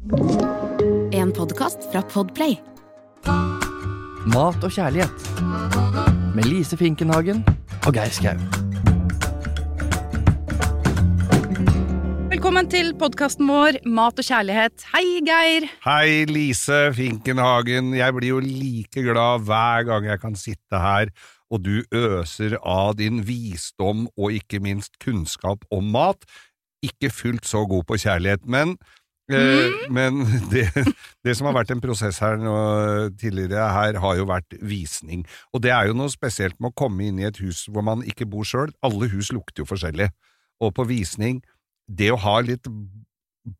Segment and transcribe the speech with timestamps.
[0.00, 2.54] En podkast fra Podplay.
[4.32, 5.26] Mat og kjærlighet.
[6.32, 7.42] Med Lise Finkenhagen
[7.84, 8.38] og Geir Skau.
[12.32, 14.86] Velkommen til podkasten vår Mat og kjærlighet.
[14.94, 15.66] Hei, Geir.
[15.84, 17.92] Hei, Lise Finkenhagen.
[17.92, 21.12] Jeg blir jo like glad hver gang jeg kan sitte her,
[21.52, 26.24] og du øser av din visdom og ikke minst kunnskap om mat.
[26.80, 28.78] Ikke fullt så god på kjærlighet, men
[29.36, 30.22] eh, Men
[30.52, 30.66] det,
[31.24, 32.54] det som har vært en prosess her nå
[33.20, 35.24] tidligere her, har jo vært visning.
[35.54, 38.02] Og det er jo noe spesielt med å komme inn i et hus hvor man
[38.06, 38.72] ikke bor sjøl.
[38.86, 40.10] Alle hus lukter jo forskjellig.
[40.60, 41.40] Og på visning,
[41.88, 42.66] det å ha litt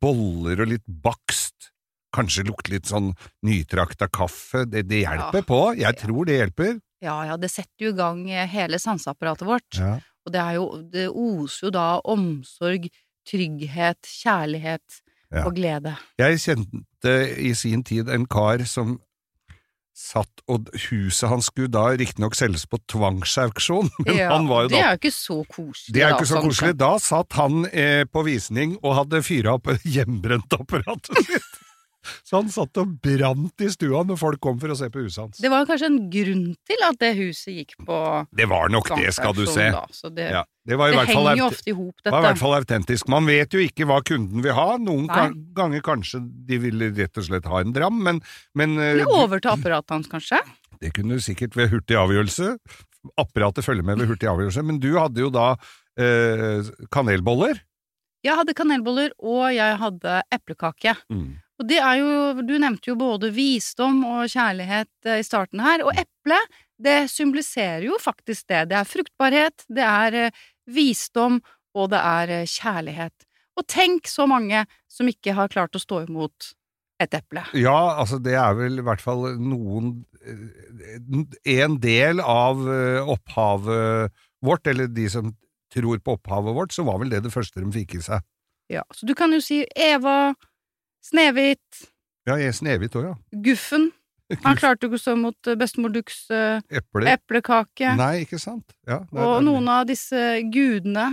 [0.00, 1.70] boller og litt bakst,
[2.14, 3.12] kanskje lukte litt sånn
[3.46, 5.46] nytrakta kaffe, det, det hjelper Ja.
[5.46, 5.60] på.
[5.78, 6.78] Jeg tror det hjelper.
[7.00, 9.78] Ja, ja, det setter jo i gang eh, hele sanseapparatet vårt.
[9.78, 9.94] Ja.
[10.26, 12.90] Og det er jo Det oser jo da omsorg,
[13.30, 15.44] trygghet, kjærlighet Ja.
[15.46, 15.94] og glede.
[16.18, 18.98] Jeg kjente i sin tid en kar som
[20.00, 24.72] satt, og huset hans skulle da riktignok selges på tvangsauksjon, men Ja, han var jo
[24.72, 25.94] det da er jo ikke så koselig.
[25.94, 26.76] Det er jo ikke så sånn koselig.
[26.80, 31.50] Da satt han eh, på visning og hadde fyra opp hjemmebrentapparatet sitt.
[32.24, 35.22] Så han satt og brant i stua når folk kom for å se på huset
[35.24, 35.40] hans.
[35.42, 37.98] Det var kanskje en grunn til at det huset gikk på
[38.36, 39.68] Det var nok det, skal du se.
[39.74, 39.84] da,
[40.16, 42.24] det, Ja, det var i det hvert fall henger jo ofte i hop, det var
[42.24, 43.10] i hvert fall autentisk.
[43.12, 44.68] Man vet jo ikke hva kunden vil ha.
[44.80, 45.16] Noen Nei.
[45.18, 48.22] kan, ganger kanskje de ville rett og slett ha en dram, men,
[48.56, 50.40] men eh, Eller overta apparatet hans, kanskje?
[50.80, 52.54] det kunne du sikkert ved hurtig avgjørelse.
[53.20, 55.50] Apparatet følger med ved hurtig avgjørelse, men du hadde jo da
[56.00, 57.60] eh, kanelboller.
[58.24, 60.94] Jeg hadde kanelboller, og jeg hadde eplekake.
[61.12, 61.38] Mm.
[61.60, 65.84] Og det er jo, du nevnte jo både visdom og kjærlighet eh, i starten her,
[65.84, 66.38] og eple,
[66.80, 68.70] det symboliserer jo faktisk det.
[68.70, 70.38] Det er fruktbarhet, det er eh,
[70.72, 71.36] visdom,
[71.76, 73.28] og det er eh, kjærlighet.
[73.60, 76.54] Og tenk så mange som ikke har klart å stå imot
[77.00, 77.44] et eple.
[77.60, 80.00] Ja, altså det er vel i hvert fall noen
[81.48, 82.58] En del av
[83.08, 84.12] opphavet
[84.44, 85.30] vårt, eller de som
[85.72, 88.26] tror på opphavet vårt, så var vel det det første de fikk i seg.
[88.70, 90.34] Ja, så du kan jo si Eva,
[91.04, 91.86] Snehvit,
[92.28, 93.14] Ja, jeg er Snehvit òg, ja.
[93.46, 93.88] Guffen.
[94.44, 97.08] Han klarte jo ikke så mot eh, bestemor Ducks uh, Epler.
[97.16, 97.96] eplekake.
[97.98, 98.76] Nei, ikke sant?
[98.86, 100.20] Ja, er- Og noen av disse
[100.52, 101.08] gudene.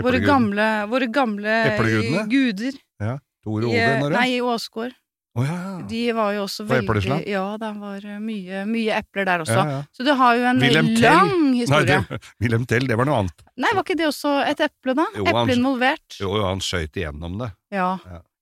[0.00, 2.22] Våre gamle, våre gamle Eplegudene?
[2.30, 2.78] guder.
[3.00, 4.94] Tor Tore Ove, når nei, i Åsgård.
[5.38, 5.74] Oh, ja, ja.
[5.86, 7.26] De var jo også veldig Eplesland?
[7.30, 9.58] Ja, det var eh, mye, mye epler der også.
[9.60, 9.82] ja, ja.
[9.94, 11.04] Så du har jo en Wilhelm Tell.
[11.04, 12.00] lang Nei, historie.
[12.08, 13.44] det, Wilhelm Tell, det var noe annet.
[13.60, 15.06] Nei, var ikke det også et eple, da?
[15.14, 16.18] Jo, han- eple involvert.
[16.18, 17.50] Jo, jo, han skøyt igjennom det.
[17.76, 17.92] Ja.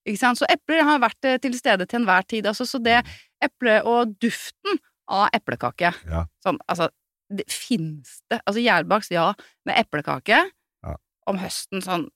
[0.08, 0.40] Ikke sant?
[0.40, 2.48] Så epler har vært eh, til stede til enhver tid.
[2.48, 3.00] Altså, så det
[3.44, 6.24] eplet og duften av eplekake Ja.
[6.44, 6.90] Sånn, altså
[7.28, 9.32] det Fins det Altså gjærbakst, ja,
[9.68, 10.40] med eplekake.
[11.28, 12.06] Om høsten sånn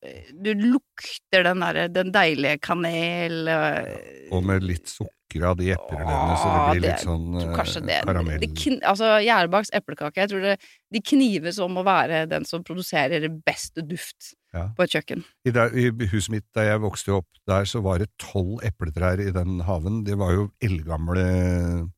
[0.45, 6.15] Du lukter den derre Den deilige kanel eh, Og med litt sukker av de eplene,
[6.37, 8.41] så det blir det- litt sånn eh, kanskje det, karamell.
[8.43, 10.55] det kn, Altså, gjærbakst eplekake, jeg tror det,
[10.93, 14.67] de knives om å være den som produserer best duft Ja.
[14.77, 15.25] på et kjøkken.
[15.49, 19.21] I, der, I huset mitt da jeg vokste opp der, så var det tolv epletrær
[19.25, 20.03] i den haven.
[20.05, 21.89] Det var jo eldgamle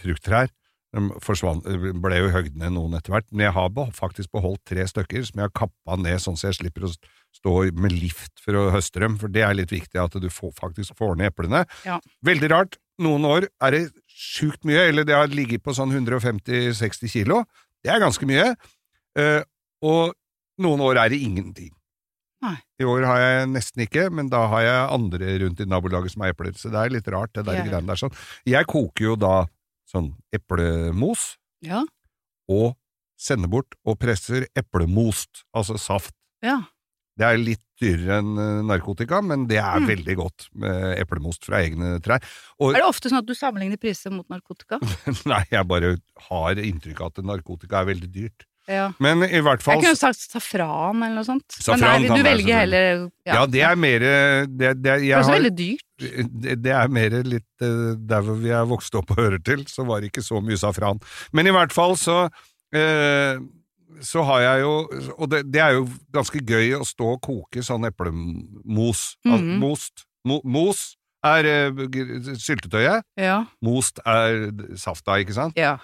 [0.00, 0.48] frukttrær.
[0.92, 5.24] De ble jo høgd ned noen etter hvert, men jeg har faktisk beholdt tre stykker
[5.24, 6.92] som jeg har kappa ned sånn så jeg slipper å
[7.32, 10.52] stå med lift for å høste dem, for det er litt viktig at du får,
[10.58, 11.64] faktisk får ned eplene.
[11.88, 11.96] Ja.
[12.28, 12.76] Veldig rart.
[13.02, 13.82] Noen år er det
[14.12, 17.40] sjukt mye, eller det har ligget på sånn 150-60 kilo.
[17.82, 18.50] Det er ganske mye.
[19.18, 19.40] Eh,
[19.88, 20.12] og
[20.62, 21.72] noen år er det ingenting.
[22.42, 22.56] Nei.
[22.82, 26.24] I år har jeg nesten ikke, men da har jeg andre rundt i nabolaget som
[26.26, 28.14] har epler, så det er litt rart, det der greiene der sånn.
[28.48, 29.34] Jeg koker jo da
[29.92, 31.84] sånn eplemos, Ja.
[32.48, 32.76] og
[33.16, 36.14] sender bort og presser eplemost, altså saft.
[36.42, 36.62] ja.
[37.14, 39.86] Det er litt dyrere enn eh, narkotika, men det er Mm.
[39.86, 42.22] veldig godt med eplemost fra egne trær.
[42.58, 44.78] Og Er det ofte sånn at du sammenligner priser mot narkotika?
[45.28, 45.98] nei, jeg bare
[46.30, 48.46] har inntrykk av at narkotika er veldig dyrt.
[48.70, 48.92] Ja.
[49.02, 51.46] Men i hvert fall Jeg kunne sagt safran eller noe sånt.
[51.50, 54.12] Safran Men nei, du velger heller Ja, det er mer det,
[54.58, 55.82] det, Det jeg også har, veldig dyrt.
[56.44, 59.64] det, det er mer litt eh, der hvor vi er vokst opp og hører til,
[59.66, 61.02] så var det ikke så mye safran.
[61.32, 62.28] Men i hvert fall så
[62.74, 63.42] eh,
[64.02, 64.70] så har jeg jo
[65.18, 65.82] Og det, det er jo
[66.14, 69.16] ganske gøy å stå og koke sånn eplemos.
[69.26, 69.58] Al- Mhm.
[69.60, 70.06] Most.
[70.24, 71.82] Mo, mos er uh,
[72.38, 73.44] syltetøyet, Ja.
[73.62, 75.54] most er safta, ikke sant?
[75.56, 75.76] ja.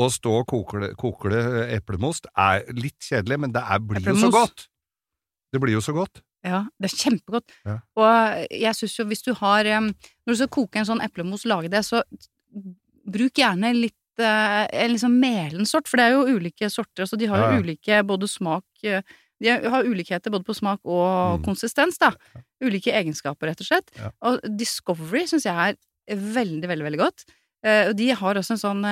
[0.00, 1.40] Å stå og koke koke
[1.76, 4.68] eplemost er litt kjedelig, men det er, blir jo så godt!
[5.52, 6.22] Det blir jo så godt.
[6.42, 7.52] Ja, det er kjempegodt.
[7.68, 7.74] Ja.
[8.00, 9.92] Og jeg syns jo hvis du har Når
[10.32, 12.00] du skal koke en sånn eplemos, lage det, så
[13.04, 17.04] bruk gjerne litt eh, en liksom melen sort, for det er jo ulike sorter.
[17.04, 19.02] Altså de har jo Ja, ulike både smak eh,
[19.42, 21.44] De har ulikheter både på smak og Mm.
[21.44, 22.12] konsistens, da.
[22.62, 23.90] Ulike egenskaper, rett og slett.
[23.98, 24.10] Ja.
[24.22, 27.24] Og Discovery syns jeg er veldig, veldig, veldig godt.
[27.64, 28.84] Eh, og de har også en sånn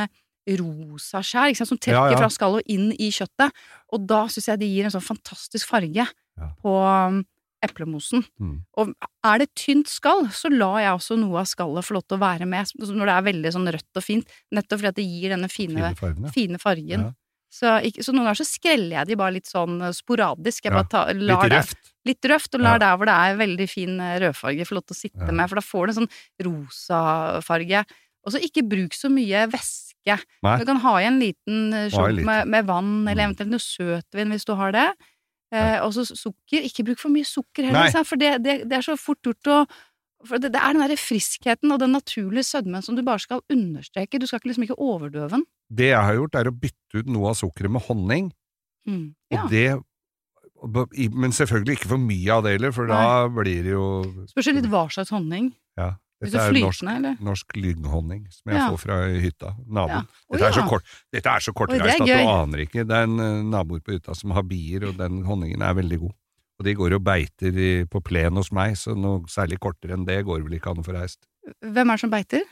[0.61, 2.19] rosa skjær, som trekker Ja, ja.
[2.19, 3.53] fra skallet og inn i kjøttet.
[3.93, 6.07] Og da syns jeg det gir en sånn fantastisk farge
[6.63, 7.21] på um,
[7.63, 8.25] eplemosen.
[8.41, 8.55] Mm.
[8.81, 8.95] Og
[9.29, 12.23] er det tynt skall, så lar jeg også noe av skallet få lov til å
[12.25, 15.35] være med, når det er veldig sånn rødt og fint, nettopp fordi at det gir
[15.37, 17.11] denne fine, Fine fine fargen.
[17.11, 17.13] Ja.
[17.51, 20.65] Så, ikke, så noen ganger så skreller jeg de bare litt sånn eh, sporadisk.
[20.69, 21.89] Jeg bare tar, lar Litt det- røft.
[22.07, 22.83] litt røft, og lar Ja.
[22.85, 25.33] der hvor det er veldig fin eh, rødfarge, få lov til å sitte Ja.
[25.33, 26.13] med, for da får du en sånn
[26.47, 27.01] rosa
[27.43, 27.85] farge.
[28.25, 29.49] Og så ikke bruk så mye
[30.07, 30.27] væske.
[30.43, 30.59] Nei.
[30.59, 33.31] Du kan ha i en liten eh, skjorte med, med vann, eller Mm.
[33.31, 34.89] eventuelt noe søtvin hvis du har det.
[35.53, 36.63] Eh, og så sukker.
[36.63, 38.05] Ikke bruk for mye sukker heller, Nei.
[38.05, 39.67] for det, det, det er så fort gjort å
[40.27, 43.41] for det, det er den der friskheten og den naturlige sødmen som du bare skal
[43.51, 44.19] understreke.
[44.21, 45.45] Du skal ikke liksom ikke overdøve den.
[45.73, 48.27] Det jeg har gjort, er å bytte ut noe av sukkeret med honning.
[48.87, 49.15] Mm.
[49.33, 49.81] Og det
[51.09, 53.85] Men selvfølgelig ikke for mye av det heller, for da blir det jo
[54.29, 55.55] Spørs litt hva slags honning.
[55.81, 55.95] Ja.
[56.21, 57.17] Dette er norsk, flytende, eller?
[57.25, 58.69] norsk lynghonning som jeg Ja.
[58.71, 59.53] får fra hytta.
[59.67, 60.05] Naboen.
[60.05, 60.25] Ja.
[60.37, 62.85] Dette, er så kort, dette er så kortreist at du aner ikke.
[62.87, 65.99] Det er en eh, naboer på hytta som har bier, og den honningen er veldig
[66.03, 66.13] god.
[66.61, 70.05] Og de går og beiter i, på plen hos meg, så noe særlig kortere enn
[70.05, 71.25] det går vel ikke an å få reist.
[71.65, 72.45] Hvem er det som beiter?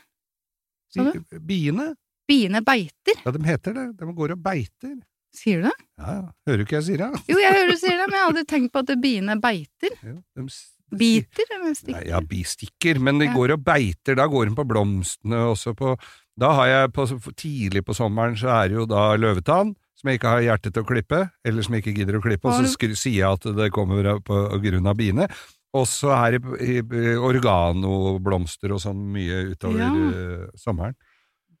[0.95, 1.91] De- Biene,
[2.27, 3.21] Biene beiter?
[3.25, 3.85] ja, de heter det.
[3.99, 4.95] De går og beiter.
[5.31, 5.75] Sier du det?
[6.01, 6.31] Ja, ja.
[6.49, 7.21] Hører du ikke jeg sier det?
[7.29, 9.93] Jo, jeg hører du sier det, men jeg aldri tenkt på at biene beiter.
[10.01, 10.47] Ja, de
[10.97, 12.07] Biter Nei, stikker?
[12.07, 13.33] ja, bistikker, men de Ja.
[13.35, 14.15] går og beiter.
[14.15, 15.97] Da går de på blomstene også på
[16.39, 17.05] Da har jeg på,
[17.35, 20.83] Tidlig på sommeren så er det jo da løvetann, som jeg ikke har hjerte til
[20.83, 23.41] å klippe, eller som jeg ikke gidder å klippe, og så skru, sier jeg at
[23.57, 25.27] det kommer på grunn av biene.
[25.75, 29.91] Og så er det organoblomster og sånn mye utover Ja.
[29.91, 30.95] eh, sommeren.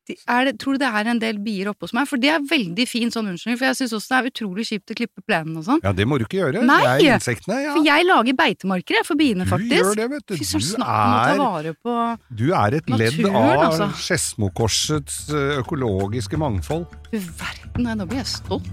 [0.09, 0.17] De-
[0.47, 2.07] det, tror du det er en del bier oppe hos meg?
[2.09, 4.89] For det er veldig fin sånn unnskyldning, for jeg syns også det er utrolig kjipt
[4.89, 5.83] å klippe plenen og sånn.
[5.85, 6.63] Ja, det må du ikke gjøre.
[6.65, 6.79] Nei!
[7.03, 7.75] Det er insektene, ja.
[7.77, 9.69] For jeg lager beitemarker for biene, faktisk.
[9.69, 10.35] Du gjør det, vet du.
[10.39, 10.97] Fy søren, ta
[11.29, 11.97] er, vare på
[12.41, 13.91] du er et ledd av altså.
[14.07, 15.19] Skedsmokorsets
[15.61, 16.87] økologiske mangfold.
[17.13, 18.65] Du verden, nå blir jeg stolt.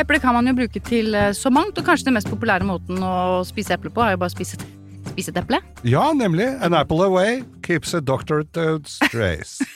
[0.00, 3.42] Eple kan man jo bruke til så mangt, og kanskje den mest populære måten å
[3.46, 4.66] spise eple på, er jo bare å spise, et-
[5.12, 5.60] spise et eple.
[5.86, 6.48] Ja, nemlig.
[6.64, 8.42] An apple away keeps a doctor
[8.88, 9.58] strays.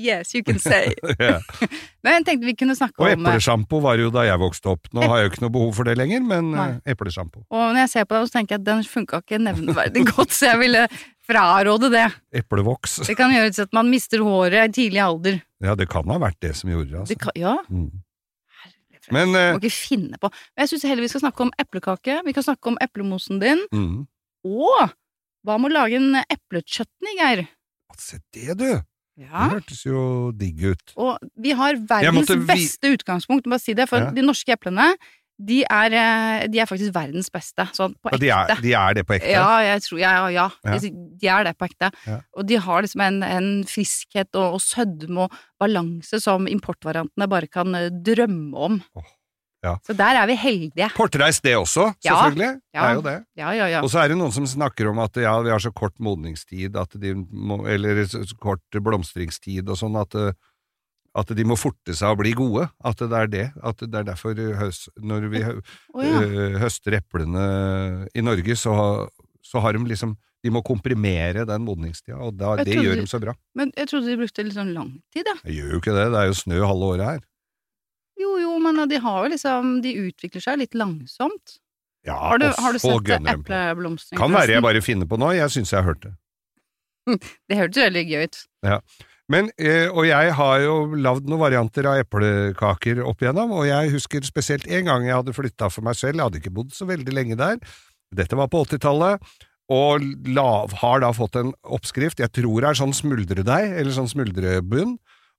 [0.00, 0.94] Yes, you can say.
[1.20, 1.40] yeah.
[2.04, 4.70] Men jeg tenkte vi kunne snakke Og om Og eplesjampo var jo da jeg vokste
[4.72, 4.88] opp.
[4.96, 6.66] Nå har jeg jo ikke noe behov for det lenger, men Nei.
[6.78, 7.42] eh, eplesjampo.
[7.52, 10.32] Og når jeg ser på deg, så tenker jeg at den funka ikke nevneverdig godt,
[10.32, 10.86] så jeg ville
[11.28, 12.06] fraråde det.
[12.40, 12.96] Eplevoks.
[13.10, 15.36] Det kan gjøre at man mister håret i tidlig alder.
[15.60, 17.20] Ja, det kan ha vært det som gjorde det, Det altså.
[17.26, 17.90] kan, ja, Mm.
[19.12, 20.30] Men uh, må ikke finne på.
[20.54, 22.20] Men jeg syns heller vi skal snakke om eplekake.
[22.26, 23.64] Vi kan snakke om eplemosen din.
[23.72, 24.06] mm.
[24.48, 24.90] Og
[25.44, 27.46] hva med å lage en eplechutney, Geir?
[28.00, 28.70] Se det, du!
[29.20, 29.44] Ja.
[29.50, 30.02] Det hørtes jo
[30.32, 30.92] digg ut.
[30.96, 34.10] Og vi har verdens måtte beste utgangspunkt, bare si det, for Ja.
[34.16, 34.94] de norske eplene,
[35.40, 38.20] de er, eh, de er faktisk verdens beste, sånn på Ja, ekte.
[38.20, 39.30] de, er, de er det på ekte?
[39.32, 40.48] Ja, jeg tror ja, ja, ja.
[40.68, 40.78] Ja.
[40.82, 40.90] De,
[41.22, 41.88] de er det på ekte.
[42.06, 42.18] Ja.
[42.36, 47.48] Og de har liksom en, en friskhet og, og sødme og balanse som importvariantene bare
[47.48, 48.76] kan eh, drømme om.
[48.98, 49.08] Oh,
[49.64, 49.74] ja.
[49.84, 50.86] Så der er vi heldige.
[50.96, 52.52] Kortreist det også, Ja, selvfølgelig.
[52.72, 53.16] Det er jo det.
[53.36, 53.80] Ja, ja, ja.
[53.84, 56.76] Og så er det noen som snakker om at ja, vi har så kort modningstid,
[56.80, 58.00] at de må, eller
[58.40, 60.32] kort blomstringstid og sånn, at, eh,
[61.18, 62.68] at de må forte seg å bli gode.
[62.86, 63.46] At det er det.
[63.66, 65.56] At det er derfor høst, når vi hø-
[65.94, 66.20] oh, ja.
[66.22, 67.46] øh, høster eplene
[68.14, 68.74] i Norge, så,
[69.42, 73.10] så har de liksom De må komprimere den modningstida, og da, det gjør de- de
[73.10, 73.34] så bra.
[73.54, 75.34] Men jeg trodde de brukte litt sånn lang tid, da.
[75.44, 77.18] Jeg gjør jo ikke det, det er jo snø halve året her.
[78.16, 81.58] Jo, jo, men de har jo liksom De utvikler seg litt langsomt.
[82.08, 84.16] Ja, Har du, har du sett epleblomstring?
[84.16, 86.14] Kan være jeg bare finner på noe, jeg syns jeg har hørt det.
[87.50, 88.40] Det hørtes veldig gøy ut.
[89.30, 93.92] Men, eh, og jeg har jo lagd noen varianter av eplekaker opp igjennom, og jeg
[93.94, 96.88] husker spesielt en gang jeg hadde flytta for meg selv, jeg hadde ikke bodd så
[96.88, 97.60] veldig lenge der,
[98.10, 99.22] dette var på 80-tallet,
[99.70, 100.02] og
[100.34, 104.96] lav, har da fått en oppskrift, jeg tror det er sånn smuldredeig, eller sånn smuldrebunn,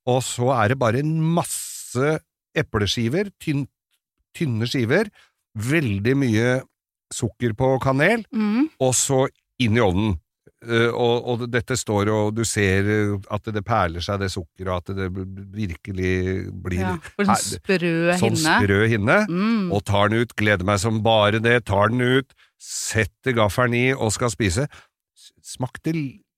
[0.08, 2.14] og så er det bare en masse
[2.56, 3.66] epleskiver, tynn,
[4.32, 5.12] tynne skiver,
[5.52, 6.60] veldig mye
[7.12, 8.70] sukker på kanel, Mm.
[8.80, 9.26] og så
[9.60, 10.16] inn i ovnen.
[10.62, 14.70] Eh, og, og dette står, og du ser eh, at det perler seg det sukkeret,
[14.70, 15.08] og at det
[15.56, 16.12] virkelig
[16.62, 18.56] blir Ja, for en Her- sånn hinne.
[18.62, 19.18] sprø hinne.
[19.28, 19.72] Mm.
[19.74, 23.86] Og tar den ut, gleder meg som bare det, tar den ut, setter gaffelen i
[23.92, 24.68] og skal spise.
[25.42, 25.94] Smakte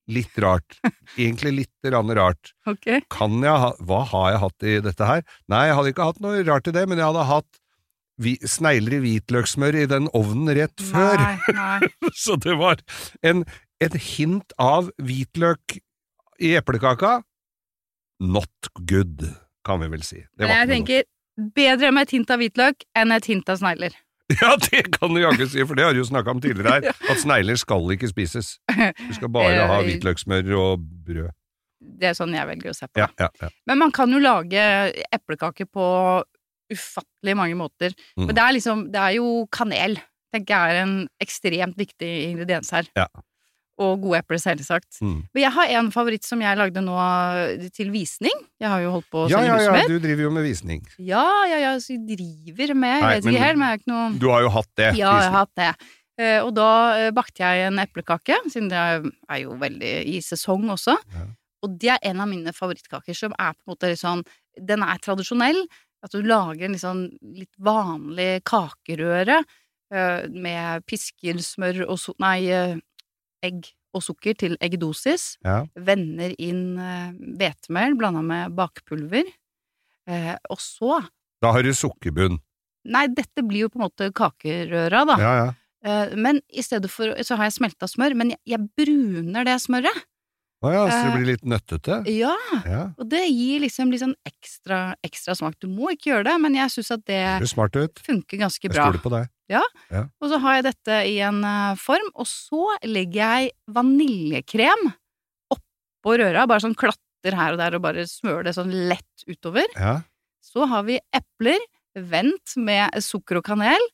[0.09, 0.79] litt rart.
[1.21, 2.55] Egentlig litt rart.
[2.67, 3.03] Okay.
[3.13, 5.23] Kan jeg ha Hva har jeg hatt i dette her?
[5.53, 7.61] Nei, jeg hadde ikke hatt noe rart i det, men jeg hadde hatt
[8.23, 11.19] vi, snegler i hvitløkssmør i den ovnen rett før.
[11.19, 12.11] Nei, nei.
[12.25, 12.79] Så det var
[13.27, 13.43] en,
[13.83, 15.79] et hint av hvitløk
[16.43, 17.19] i eplekaka,
[18.25, 19.27] not good,
[19.67, 20.23] kan vi vel si.
[20.39, 21.05] Det jeg tenker
[21.57, 23.95] bedre med et hint av hvitløk enn et hint av snegler.
[24.41, 26.95] Ja, det kan du jaggu si, for det har du jo snakka om tidligere her,
[27.13, 28.55] at snegler skal ikke spises.
[28.73, 31.35] Du skal bare ha hvitløksmør hvitløkssmør og brød.
[32.01, 33.03] Det er sånn jeg velger å se på.
[33.03, 33.51] Ja, ja, ja.
[33.69, 34.65] Men man kan jo lage
[35.13, 35.85] eplekake på
[36.73, 37.93] ufattelig mange måter.
[38.17, 39.99] Men det er liksom Det er jo kanel,
[40.33, 42.89] tenker jeg er en ekstremt viktig ingrediens her.
[42.97, 43.11] Ja.
[43.83, 45.01] Og gode epler, selvsagt.
[45.03, 45.17] Mm.
[45.35, 46.95] Men jeg har en favoritt som jeg lagde nå
[47.75, 48.37] til visning.
[48.63, 50.47] Jeg har jo holdt på å Ja, selge ja, huset ja, du driver jo med
[50.47, 50.85] visning.
[51.03, 53.91] Ja, ja, ja, så jeg driver med Jeg vet ikke helt, men jeg er ikke
[53.91, 54.91] noe Du har jo hatt det.
[55.01, 55.71] Ja, jeg har hatt det.
[56.23, 56.69] Eh, Og da
[57.01, 60.95] eh, bakte jeg en eplekake, siden det er jo veldig i sesong også.
[61.17, 61.27] Ja.
[61.67, 64.23] Og det er en av mine favorittkaker, som er på en måte litt sånn
[64.55, 65.65] Den er tradisjonell.
[66.05, 72.15] At du lager en litt sånn litt vanlig kakerøre eh, med piskelsmør og so...
[72.23, 72.77] Nei, eh,
[73.45, 75.37] egg og sukker til eggedosis.
[75.47, 75.61] Ja.
[75.77, 79.29] Vender inn eh, hvetemel blanda med bakpulver.
[80.09, 81.03] Eh, Og så
[81.45, 82.41] Da har du sukkerbunn.
[82.85, 85.17] Nei, dette blir jo på en måte kakerøra, da.
[85.21, 85.53] Ja, ja.
[85.85, 89.61] Eh, Men i stedet for så har jeg smelta smør, men jeg, jeg bruner det
[89.63, 90.03] smøret.
[90.65, 91.97] Å ja, så det Eh, blir litt nøttete?
[92.09, 92.35] Ja,
[92.65, 95.59] Ja, og det gir liksom sånn ekstra, ekstra smak.
[95.61, 98.87] Du må ikke gjøre det, men jeg syns at det det funker ganske Jeg bra.
[98.89, 99.29] stoler på deg.
[100.21, 104.87] Og så har jeg dette i en eh, form, og så legger jeg vaniljekrem
[105.55, 109.69] oppå røra, bare sånn klatter her og der, og bare smører det sånn lett utover.
[109.77, 109.99] Ja.
[110.45, 111.61] Så har vi epler,
[111.95, 113.85] vendt med sukker og kanel,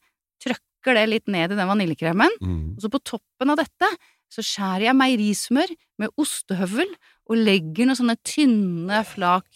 [0.43, 2.77] trøkker det litt ned i den vaniljekremen, Mm.
[2.77, 3.91] Og så på toppen av dette
[4.33, 6.89] så skjærer jeg meierismør med ostehøvel
[7.29, 9.47] og legger noen sånne tynne flak,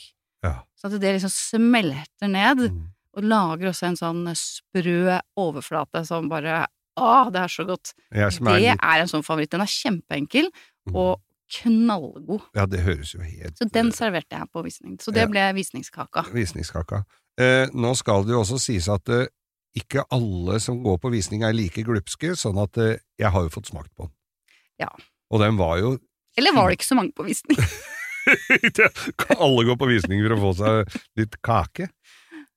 [0.45, 0.63] Ja.
[0.77, 2.91] sånn at det liksom smelter ned, Mm.
[3.17, 6.65] Og lager også en sånn sprø overflate som bare
[6.97, 7.91] Å, det er så godt!
[8.15, 9.51] Er Det er en sånn favoritt.
[9.51, 10.51] Den er kjempeenkel
[10.87, 10.95] Mm.
[11.01, 12.43] og knallgod.
[12.55, 14.99] Ja, det høres jo helt Så den eh, serverte jeg på visning.
[15.01, 15.27] Så det Ja.
[15.27, 16.27] ble visningskaka.
[16.33, 17.05] Visningskaka.
[17.41, 19.27] Eh, nå skal det jo også sies at eh,
[19.75, 23.49] ikke alle som går på visning er like glupske, sånn at eh, jeg har jo
[23.51, 24.13] fått smakt på den.
[24.79, 24.89] Ja.
[25.33, 25.99] Og den var jo
[26.37, 27.59] Eller var det ikke så mange på visning?
[29.19, 31.89] Kan alle gå på visning for å få seg litt kake?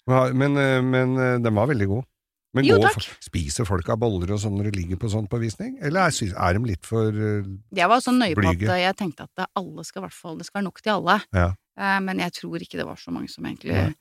[0.08, 2.08] Men, eh, men eh, den var veldig god.
[2.56, 5.38] Men Jo, går, spiser folk av boller og sånn når de ligger på sånn på
[5.42, 8.78] visning, eller er, er de litt for eh, Jeg var så nøye på at Blyge.
[8.82, 11.20] jeg tenkte at alle skal Det skal være nok til alle.
[11.36, 11.52] Ja.
[12.02, 13.92] Men jeg tror ikke det var så mange som egentlig Nei.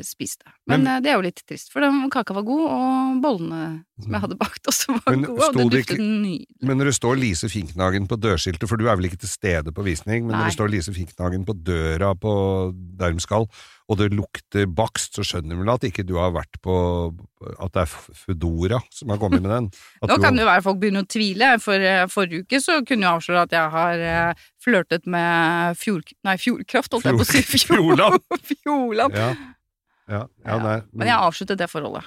[0.00, 0.48] Spiste.
[0.66, 3.84] Men, Men- eh, det er jo litt trist, for den kaka var god, og bollene
[4.02, 6.46] som jeg hadde bakt også var Men gode, og det duftet nydelig.
[6.62, 9.72] Men når det står Lise Finknagen på dørskiltet, for du er vel ikke til stede
[9.74, 12.32] på visning, men når det står Lise Finknagen på døra på
[12.72, 13.46] der de skal,
[13.90, 16.74] og det lukter bakst, så skjønner du vel at ikke du har vært på
[17.58, 19.70] At det er Foodora som har kommet med den.
[20.02, 21.48] Nå du kan det jo være folk begynner å tvile.
[21.60, 26.14] For eh, forrige uke så kunne jeg avsløre at jeg har eh, flørtet med fjord...
[26.22, 27.42] Nei, Fjordkraft, holdt jeg på å si.
[27.66, 28.22] Fjordland.
[28.62, 29.18] Fjordland.
[29.18, 29.32] Ja.
[30.10, 32.04] Ja, ja, nei, Men jeg har avsluttet det forholdet.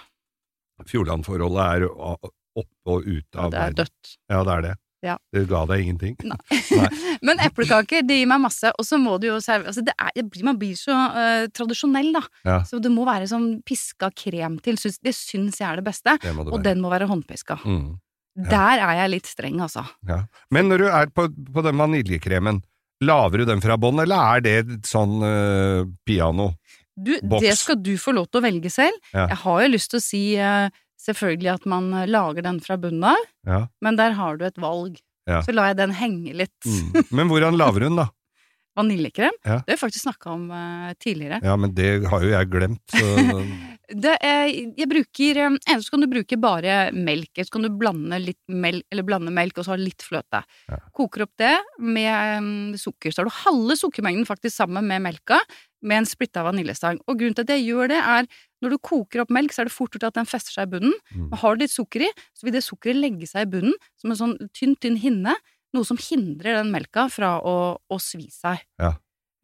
[0.90, 4.18] Fjordland-forholdet er opp og ute av Det er dødt.
[4.32, 4.74] Ja, det er det.
[5.06, 5.16] Ja.
[5.36, 6.16] Det ga deg ingenting.
[7.28, 10.12] Men eplekaker, det gir meg masse, og så må du jo servere altså det er,
[10.18, 12.24] det blir- Man blir så uh, tradisjonell, da.
[12.48, 12.58] Ja.
[12.68, 14.80] Så det må være sånn piska krem til.
[14.82, 16.18] Det syns jeg er det beste.
[16.22, 16.66] Det det Og være.
[16.72, 17.60] den må være håndpiska.
[17.66, 17.94] Mm.
[18.36, 18.50] Ja.
[18.52, 19.86] Der er jeg litt streng, altså.
[20.10, 20.24] Ja.
[20.52, 22.64] Men når du er på, på den vaniljekremen,
[23.06, 26.50] lager du den fra bånn, eller er det sånn uh, piano?
[26.96, 27.12] Du,
[27.42, 28.96] det skal du få lov til å velge selv.
[29.14, 29.28] Ja.
[29.34, 30.70] Jeg har jo lyst til å si eh,
[31.06, 33.62] selvfølgelig at man eh, lager den fra bunnen av, Ja.
[33.84, 34.96] men der har du et valg.
[35.28, 35.42] Ja.
[35.44, 36.56] Så lar jeg den henge litt.
[36.70, 37.04] Mm.
[37.18, 38.08] Men hvordan lager hun, da?
[38.78, 41.40] Vaniljekrem, det har vi faktisk snakka om eh, tidligere.
[41.44, 42.84] Ja, men det har jo jeg glemt.
[42.92, 43.08] Så,
[43.90, 47.68] Det er, jeg bruker eh, Enten så kan du bruke bare melk, eller så kan
[47.68, 50.42] du blande litt melk, eller blande melk og så ha litt fløte.
[50.72, 50.80] Ja.
[50.96, 53.14] Koker opp det med eh, sukker.
[53.14, 55.40] Så har du halve sukkermengden faktisk sammen med melka,
[55.86, 56.98] med en splitta vaniljestang.
[57.06, 58.30] Og grunnen til at jeg gjør det, er
[58.66, 60.74] når du koker opp melk, så er det fort gjort at den fester seg i
[60.78, 60.96] bunnen.
[61.14, 61.28] Mm.
[61.30, 64.10] Og har du litt sukker i, så vil det sukkeret legge seg i bunnen som
[64.14, 65.36] en sånn tynn, tynn hinne.
[65.76, 68.64] Noe som hindrer den melka fra å, å svi seg.
[68.82, 68.96] Ja.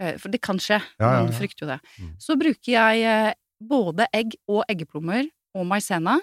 [0.01, 0.79] Eh, For det kan skje.
[0.97, 1.21] Ja, ja, ja.
[1.25, 1.79] Noen frykter jo det.
[1.99, 2.11] Mm.
[2.23, 5.27] Så bruker jeg eh, både egg og eggeplommer
[5.57, 6.17] og maisena,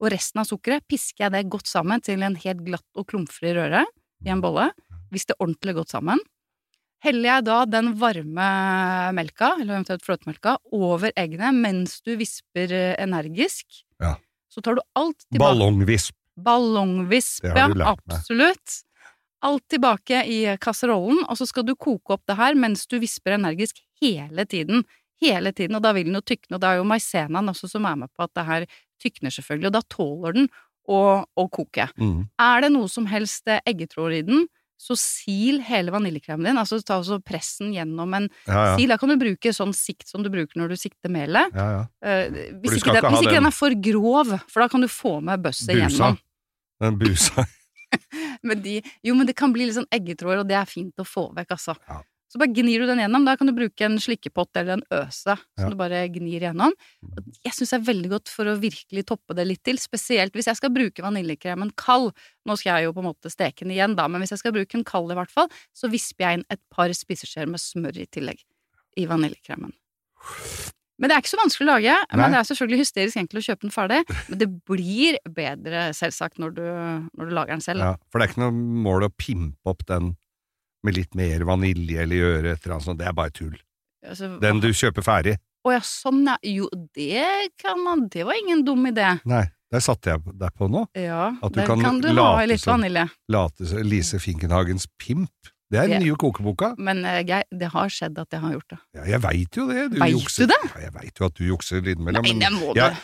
[0.00, 3.52] og resten av sukkeret pisker jeg det godt sammen til en helt glatt og klumpfri
[3.56, 3.84] røre
[4.24, 4.70] i en bolle,
[5.12, 6.22] hvis det er ordentlig godt sammen.
[7.04, 8.48] Heller jeg da den varme
[9.16, 13.82] melka, eller eventuelt fløtemelka, over eggene mens du visper eh, energisk.
[14.02, 14.18] Ja.
[14.52, 16.16] Så tar du alt tilbake Ballongvisp.
[16.40, 17.68] Ballongvisp, ja.
[17.88, 18.80] Absolutt.
[19.44, 23.38] Alt tilbake i kasserollen, og så skal du koke opp det her mens du visper
[23.38, 24.84] energisk hele tiden.
[25.20, 27.84] Hele tiden, og da vil den jo tykne, og det er jo maisenaen også som
[27.90, 28.66] er med på at det her
[29.02, 30.48] tykner selvfølgelig, og da tåler den
[30.88, 31.00] å,
[31.36, 31.86] å koke.
[32.00, 32.24] Mm.
[32.40, 34.46] Er det noe som helst eh, eggetråder i den,
[34.80, 36.56] så sil hele vaniljekremen din.
[36.56, 38.76] Altså ta også pressen gjennom en Ja, ja.
[38.80, 38.88] sil.
[38.88, 41.52] Da kan du bruke sånn sikt som du bruker når du sikter melet.
[41.52, 41.82] ja, ja.
[42.00, 42.30] Eh,
[42.62, 45.18] hvis ikke, den, hvis ikke den- den er for grov, for da kan du få
[45.20, 46.16] med bøsset gjennom.
[46.80, 47.44] Den busa.
[48.42, 51.04] Men de, jo, men det kan bli litt sånn eggetråder, og det er fint å
[51.04, 51.74] få vekk, altså.
[52.30, 53.24] Så bare gnir du den gjennom.
[53.26, 55.68] Da kan du bruke en slikkepott eller en øse som Ja.
[55.72, 56.72] du bare gnir gjennom.
[57.42, 60.46] Jeg syns det er veldig godt for å virkelig toppe det litt til, spesielt hvis
[60.46, 62.12] jeg skal bruke vaniljekremen kald.
[62.46, 64.52] Nå skal jeg jo på en måte steke den igjen, da, men hvis jeg skal
[64.54, 67.98] bruke den kald i hvert fall, så visper jeg inn et par spiseskjeer med smør
[67.98, 68.38] i tillegg
[68.96, 69.74] i vaniljekremen.
[71.00, 71.94] Men det er ikke så vanskelig å lage.
[71.96, 72.16] Nei.
[72.20, 74.00] Men Det er selvfølgelig hysterisk enkelt å kjøpe den ferdig.
[74.28, 76.64] Men det blir bedre, selvsagt, når du,
[77.16, 77.80] når du lager den selv.
[77.80, 78.52] Ja, for det er ikke noe
[78.84, 80.12] mål å pimpe opp den
[80.86, 83.00] med litt mer vanilje eller gjøre et eller annet sånt.
[83.00, 83.56] Det er bare tull.
[84.06, 85.36] Altså, Den du kjøper ferdig.
[85.66, 86.38] Å ja, sånn ja.
[86.46, 89.10] Jo, det kan man Det var ingen dum idé.
[89.28, 90.86] Nei, der satte jeg deg på nå.
[90.96, 93.06] Ja, At du der kan kan, du late ha litt vanilje.
[93.28, 95.52] Late Lise Finkenhagens pimp.
[95.70, 96.72] Det er den nye kokeboka.
[96.82, 98.78] Men uh, jeg, det har skjedd at jeg har gjort det.
[98.98, 99.84] Ja, jeg veit jo det.
[99.92, 100.58] Du Vet du det?
[100.66, 102.26] Ja, jeg veit jo at du jukser innimellom.
[102.26, 102.80] Nei, det må du.
[102.80, 102.96] jeg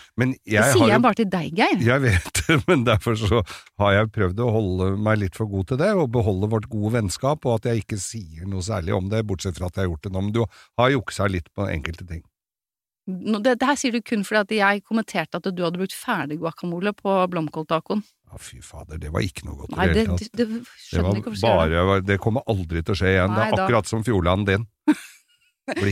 [0.50, 1.85] det sier jeg bare til deg, Geir.
[1.87, 3.42] Jeg vet det, men derfor så
[3.82, 6.96] har jeg prøvd å holde meg litt for god til det, og beholde vårt gode
[6.99, 9.92] vennskap, og at jeg ikke sier noe særlig om det, bortsett fra at jeg har
[9.92, 10.25] gjort det nå.
[10.26, 10.42] Men du
[10.80, 12.26] har juksa litt på enkelte ting.
[13.07, 15.95] Nå, det, det her sier du kun fordi at jeg kommenterte at du hadde brukt
[15.95, 18.01] ferdig guacamole på blomkåltacoen.
[18.27, 20.47] Ja, fy fader, det var ikke noe godt Nei, det det, det,
[20.91, 23.31] det var bare, det kommer aldri til å skje igjen.
[23.37, 24.67] det er akkurat da- som fjordland din.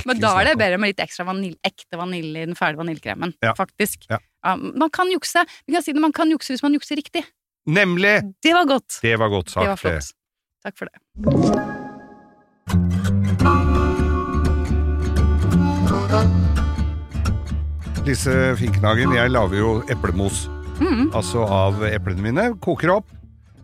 [0.09, 3.33] Men da er det bedre med litt ekstra vanil, ekte vanilje i den ferdige vaniljekremen,
[3.43, 3.55] Ja.
[3.59, 4.07] faktisk.
[4.11, 4.19] Ja.
[4.57, 5.43] man kan jukse.
[5.67, 7.25] Vi kan si det, man kan jukse hvis man jukser riktig.
[7.67, 8.21] Nemlig!
[8.43, 9.01] Det var godt.
[9.03, 10.13] Det var godt sagt, det var flott.
[10.65, 10.99] Takk for det.
[18.05, 20.45] Lise Finkenhagen, jeg lager jo eplemos.
[20.81, 21.09] Mm.
[21.17, 22.47] Altså av eplene mine.
[22.65, 23.09] Koker opp.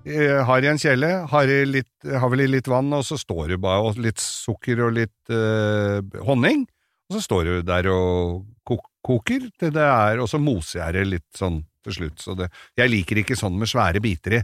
[0.06, 3.18] eh, Har i en kjele, har, i litt, har vel i litt vann, og så
[3.20, 6.64] står det bare og litt sukker og litt eh, honning.
[7.10, 10.92] Og så står du der og kok koker til det er, og så moser jeg
[10.98, 12.20] det litt sånn til slutt.
[12.20, 14.40] Så det, jeg liker ikke sånn med svære biter i.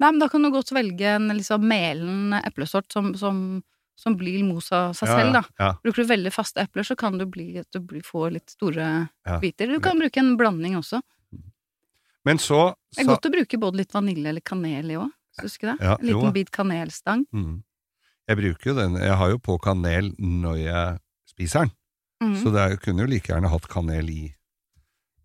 [0.00, 3.60] Nei, men da kan du godt velge en liksom melen eplesort som, som,
[3.98, 5.40] som blir mos av seg selv, da.
[5.58, 9.38] Ja, Bruker du veldig faste epler, så kan du, bli du få litt store Ja.
[9.42, 9.66] biter.
[9.66, 11.00] Du kan bruke en blanding også.
[12.24, 15.10] Men så, Det er godt å bruke både litt vanilje eller kanel i òg,
[15.42, 15.86] Husker du det?
[15.86, 16.18] En jo.
[16.18, 17.24] liten bit kanelstang.
[17.32, 17.62] mm,
[18.28, 18.94] Jeg bruker jo den.
[19.00, 20.98] Jeg har jo på kanel når jeg
[21.30, 21.70] spiser den.
[22.22, 22.36] Mm.
[22.42, 24.34] Så det er, kunne jo like gjerne hatt kanel i.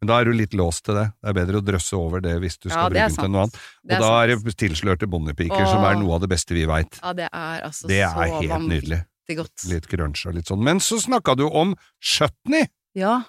[0.03, 1.05] Men da er du litt låst til det.
[1.23, 3.45] Det er bedre å drøsse over det hvis du skal Ja, bruke den til noe
[3.45, 3.59] annet.
[3.79, 6.65] Det Og er da er det tilslørte bondepiker, som er noe av det beste vi
[6.67, 6.99] veit.
[6.99, 8.99] Ja, det er altså Det så er helt nydelig.
[9.39, 9.63] godt.
[9.71, 10.59] Litt crunch og litt sånn.
[10.67, 11.71] Men så snakka du om
[12.03, 12.67] chutney!
[12.99, 13.21] Ja.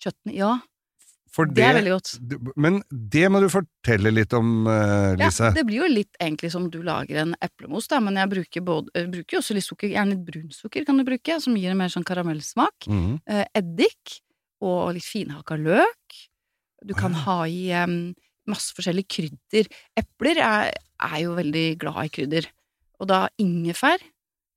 [0.00, 0.32] Kjøttene.
[0.34, 0.54] Ja,
[1.32, 2.10] For det er veldig godt.
[2.56, 5.52] Men det må du fortelle litt om, uh, Lise.
[5.52, 8.64] Ja, det blir jo litt egentlig som du lager en eplemos, da, men jeg bruker,
[8.64, 11.80] både, jeg bruker også litt sukker, gjerne litt brunsukker kan du bruke, som gir en
[11.84, 12.88] mer sånn karamellsmak.
[12.88, 13.20] Mm.
[13.28, 14.22] Uh, eddik
[14.62, 16.16] og litt finhakka løk.
[16.86, 17.24] Du kan Ah.
[17.26, 18.14] ha i um,
[18.48, 19.68] masse forskjellige krydder.
[19.98, 20.72] Epler er,
[21.02, 22.48] er jo veldig glad i krydder,
[23.00, 24.02] og da ingefær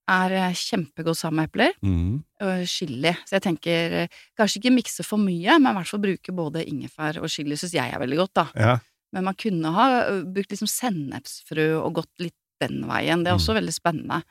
[0.06, 1.72] er eh, kjempegodt sammen med epler.
[1.82, 2.24] Mm.
[2.46, 3.14] Og chili.
[3.26, 6.62] Så jeg tenker eh, kanskje ikke mikse for mye, men i hvert fall bruke både
[6.70, 8.46] ingefær og chili syns jeg er veldig godt, da.
[8.56, 8.76] Ja.
[9.16, 9.88] Men man kunne ha
[10.22, 13.24] brukt liksom sennepsfrø og gått litt den veien.
[13.26, 14.22] Det er også veldig spennende.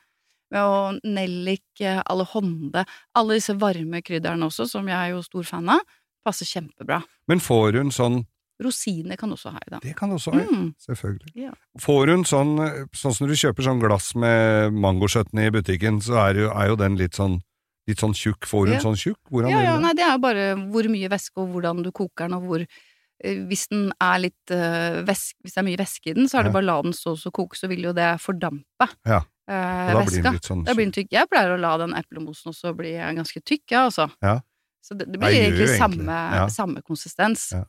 [0.53, 5.69] Og nellik, eh, alehonde, alle disse varme krydderne også, som jeg er jo stor fan
[5.69, 5.79] av,
[6.25, 7.01] passer kjempebra.
[7.27, 8.25] Men får hun sånn
[8.63, 9.79] Rosiner kan også ha i det.
[9.83, 10.69] Det kan også ha, i, Mm.
[10.79, 11.31] selvfølgelig.
[11.35, 11.51] Ja.
[11.77, 16.35] Får hun sånn Sånn som du kjøper sånn glass med mangochutney i butikken, så er
[16.39, 17.41] jo, er jo den litt sånn
[17.87, 18.45] Litt sånn tjukk.
[18.47, 18.79] Får hun Ja.
[18.79, 19.19] sånn tjukk?
[19.29, 22.33] Hvordan Ja, ja, nei, det er bare hvor mye væske og hvordan du koker den,
[22.33, 26.25] og hvor eh, Hvis den litt eh, væske, Hvis det er mye væske i den,
[26.27, 28.87] så er det bare å la den stå og koke, så vil jo det fordampe
[29.05, 29.19] Ja.
[29.49, 31.13] Eh, da blir den litt sånn Da blir den tykk.
[31.15, 34.09] Jeg pleier å la den eplemosen også bli ganske tykk, ja, altså.
[34.25, 34.39] Ja.
[34.85, 36.45] Så det, det blir gjør egentlig samme, ja.
[36.53, 37.49] samme konsistens.
[37.55, 37.65] Ja.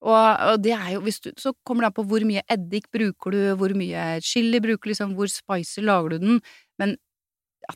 [0.00, 3.34] Og, og det er jo, du, så kommer det an på hvor mye eddik bruker
[3.34, 6.42] du, hvor mye chili bruker du, liksom, hvor spicy lager du den,
[6.80, 6.96] men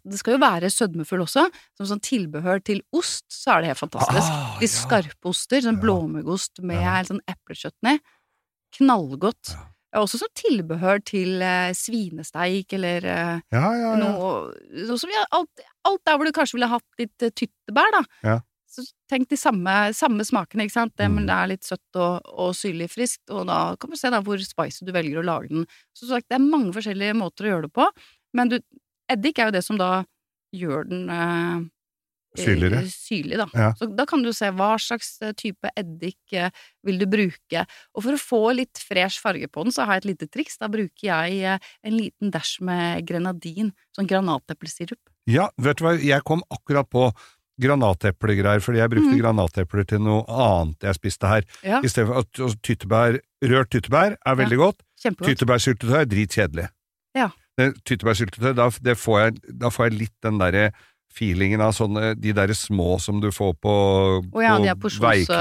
[0.03, 1.45] det skal jo være sødmefull også.
[1.79, 4.33] Som sånn tilbehør til ost, så er det helt fantastisk.
[4.33, 8.01] Ah, De skarpe oster, sånn blåmuggost med sånn eplekjøttnøy.
[8.79, 9.53] Knallgodt.
[9.53, 9.69] Ja.
[9.95, 13.93] Også som tilbehør til eh, svinesteik eller eh, Ja, ja, ja.
[14.01, 14.55] noe,
[14.89, 18.01] noe som vi alt, alt der hvor du kanskje ville hatt litt eh, tyttebær, da.
[18.27, 18.37] Ja.
[18.75, 20.97] Så tenk de samme, samme smakene, ikke sant.
[20.99, 21.15] Det, Mm.
[21.21, 24.19] men det er litt søtt og, og syrlig friskt, og da kan du se da
[24.27, 25.69] hvor spicy du velger å lage den.
[25.95, 27.87] Så sagt, det er mange forskjellige måter å gjøre det på,
[28.35, 28.59] men du,
[29.15, 29.93] eddik er jo det som da
[30.55, 31.63] gjør den eh,
[32.39, 32.81] Syrligere.
[32.83, 33.47] eh, syrlig, da.
[33.55, 33.69] Ja.
[33.79, 36.51] Så da kan du se hva slags eh, type eddik eh,
[36.87, 37.65] vil du bruke.
[37.95, 40.59] Og for å få litt fresh farge på den, så har jeg et lite triks.
[40.59, 45.01] Da bruker jeg en liten dash med grenadin, sånn granateplesirup.
[45.31, 47.09] Ja, vet du hva, jeg kom akkurat på
[47.63, 49.21] granateplegreier, fordi jeg brukte mm.
[49.21, 51.47] granatepler til noe annet jeg spiste her.
[51.63, 55.31] Ja, I stedet for at og tyttebær, rørt tyttebær er veldig godt, kjempegodt.
[55.31, 56.67] tyttebærsyltetøy er dritkjedelig.
[57.15, 57.29] Ja.
[57.87, 60.73] Tyttebærsyltetøy, da, da får jeg litt den derre
[61.15, 63.75] feelingen av sånne, de derre små som du får på,
[64.25, 65.39] oh, ja, på veikro.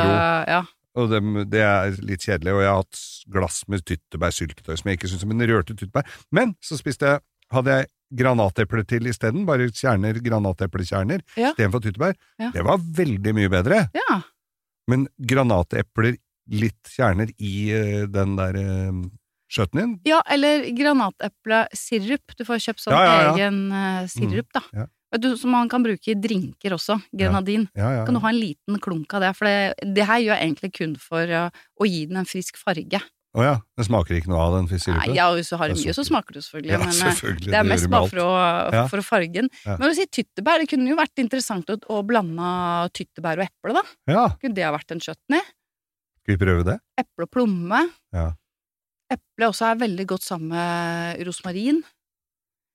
[0.49, 0.61] Ja.
[0.93, 2.99] Og det, det er litt kjedelig, og jeg har hatt
[3.33, 6.05] glass med tyttebærsyltetøy som jeg ikke syns om, men rørte tyttebær.
[6.35, 11.49] Men så spiste jeg, hadde jeg granatepler til isteden, bare kjerner, granateplekjerner, Ja.
[11.55, 12.13] istedenfor tyttebær.
[12.37, 12.51] Ja.
[12.53, 13.87] Det var veldig mye bedre.
[13.97, 14.21] ja.
[14.91, 16.17] Men granatepler,
[16.51, 18.97] litt kjerner i uh, den der uh,
[19.47, 22.35] skjøtten din, Ja, eller granateplesirup.
[22.37, 23.31] Du får kjøpt sånn Ja, ja, ja.
[23.37, 24.61] egen uh, sirup, da.
[25.13, 26.97] Vet du, Som man kan bruke i drinker også.
[27.13, 27.67] Grenadin.
[27.77, 28.05] ja, ja.
[28.07, 29.33] Kan du ha en liten klunk av det?
[29.37, 32.57] For det, det her gjør jeg egentlig kun for eh, å gi den en frisk
[32.57, 33.01] farge.
[33.33, 34.99] Å ja, det smaker ikke noe av den sirupen?
[35.09, 36.73] Nei, ja, hvis du har mye, så smaker det selvfølgelig.
[36.75, 37.49] Ja, men eh, selvfølgelig.
[37.49, 38.27] det er mest bare for å,
[38.75, 38.83] Ja.
[38.91, 39.45] for å farge.
[39.65, 39.77] Ja.
[39.79, 42.51] Men å si tyttebær, det kunne jo vært interessant å, å blande
[42.93, 43.83] tyttebær og eple, da.
[44.13, 45.41] Ja, Kunne det ha vært en chutney?
[46.23, 46.77] skal vi prøve det?
[47.01, 47.81] Eple og plomme.
[48.15, 48.27] Ja.
[49.11, 51.81] Eple også er veldig godt sammen med rosmarin.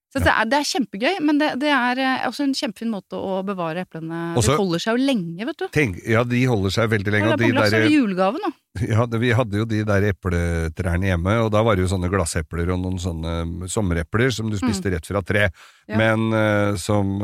[0.08, 3.18] Så det, er, det er kjempegøy, men det, det er eh, også en kjempefin måte
[3.20, 5.66] å bevare eplene Også- De holder seg jo lenge, vet du.
[5.74, 7.28] Tenk, ja, de holder seg veldig lenge.
[7.28, 8.50] Ja, og det de glass, er der, julegave nå.
[8.94, 12.08] ja, det- vi hadde jo de der epletrærne hjemme, og da var det jo sånne
[12.14, 15.50] glassepler og noen sånne sommerepler som du spiste rett fra tre.
[15.52, 15.92] Mm.
[15.92, 16.00] Ja.
[16.00, 17.14] Men uh, som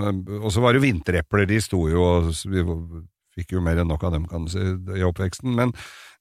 [0.45, 2.69] Og så var det jo vinterepler, de sto jo og Vi
[3.35, 4.61] fikk jo mer enn nok av dem, kan du si,
[5.01, 5.57] i oppveksten.
[5.57, 5.73] Men,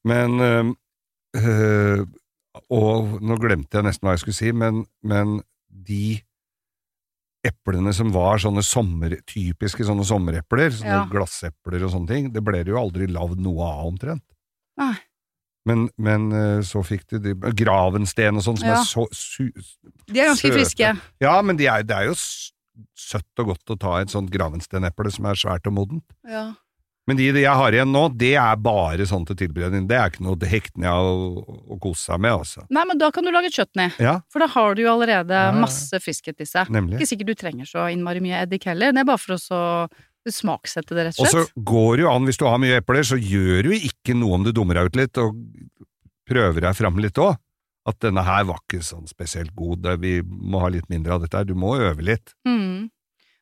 [0.08, 0.72] men uh,
[1.44, 2.04] uh,
[2.72, 6.22] Og nå glemte jeg nesten hva jeg skulle si, men, men de
[7.44, 11.06] eplene som var sånne sommer, typiske sånne sommerepler, sånne Ja.
[11.10, 14.24] glassepler og sånne ting, det ble det jo aldri lagd noe av omtrent.
[14.80, 14.94] Nei.
[15.66, 18.80] Men, men eh, så fikk de, de Gravensten og sånn, som Ja.
[18.80, 19.50] er så su,
[20.06, 20.58] De er ganske søte.
[20.58, 20.90] friske.
[21.20, 22.14] Ja, men de er, det er jo
[22.98, 26.04] søtt og godt å ta et sånt gravensteneple som er svært og modent.
[26.28, 26.54] Ja.
[27.06, 29.84] Men de jeg har igjen nå, det er bare sånn til tilberedning.
[29.90, 31.42] Det er ikke noe det hektende å,
[31.74, 32.64] å kose seg med, altså.
[32.72, 33.90] Nei, men da kan du lage chutney.
[34.00, 35.58] Ja, For da har du jo allerede Ja, ja.
[35.60, 36.70] masse friskhet i seg.
[36.72, 36.96] nemlig.
[37.02, 38.94] Ikke sikkert du trenger så innmari mye eddik heller.
[38.96, 39.60] Det er bare for å så
[40.24, 41.34] smaksette det, rett Og slett.
[41.36, 44.16] og så går det jo an, hvis du har mye epler, så gjør du ikke
[44.16, 45.36] noe om du dummer deg ut litt, og
[46.24, 47.36] prøver deg fram litt òg.
[47.84, 51.36] At denne her var ikke sånn spesielt god, vi må ha litt mindre av dette
[51.36, 52.32] her, du må øve litt.
[52.48, 52.88] Mm.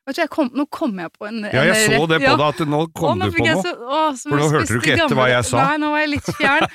[0.05, 2.33] Vet du, kom, nå kom jeg på en, Ja, jeg så det på ja.
[2.35, 3.61] deg, at nå Å, kom nå du på noe.
[3.63, 5.61] Så, å, For nå hørte du ikke etter hva jeg sa.
[5.69, 6.67] Nei, nå var jeg litt fjern.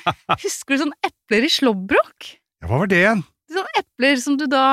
[0.45, 2.31] Husker du sånn epler i slåbrok?
[2.63, 3.21] Ja, hva var det igjen?
[3.53, 4.63] Sånne epler som du da